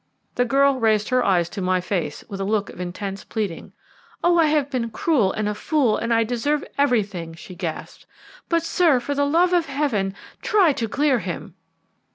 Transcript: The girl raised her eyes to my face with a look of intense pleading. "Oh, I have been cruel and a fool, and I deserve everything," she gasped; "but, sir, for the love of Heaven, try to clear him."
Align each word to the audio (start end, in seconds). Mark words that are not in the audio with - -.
The 0.33 0.45
girl 0.45 0.79
raised 0.79 1.09
her 1.09 1.23
eyes 1.23 1.47
to 1.49 1.61
my 1.61 1.79
face 1.79 2.23
with 2.27 2.39
a 2.39 2.43
look 2.43 2.71
of 2.71 2.81
intense 2.81 3.23
pleading. 3.23 3.71
"Oh, 4.23 4.35
I 4.39 4.47
have 4.47 4.71
been 4.71 4.89
cruel 4.89 5.31
and 5.31 5.47
a 5.47 5.53
fool, 5.53 5.95
and 5.95 6.11
I 6.11 6.23
deserve 6.23 6.63
everything," 6.75 7.35
she 7.35 7.53
gasped; 7.53 8.07
"but, 8.49 8.63
sir, 8.63 8.99
for 8.99 9.13
the 9.13 9.27
love 9.27 9.53
of 9.53 9.67
Heaven, 9.67 10.15
try 10.41 10.73
to 10.73 10.89
clear 10.89 11.19
him." 11.19 11.53